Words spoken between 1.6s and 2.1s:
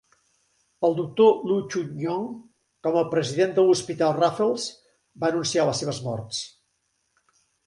Choon